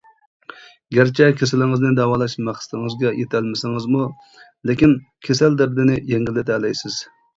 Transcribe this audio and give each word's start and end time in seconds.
گەرچە 0.95 1.25
كېسىلىڭىزنى 1.41 1.91
داۋالاش 1.99 2.35
مەقسىتىڭىزگە 2.47 3.11
يېتەلمىسىڭىزمۇ، 3.19 4.03
لېكىن 4.71 4.97
كېسەل 5.29 5.59
دەردىنى 5.61 5.99
يەڭگىللىتەلەيسىز. 6.15 6.99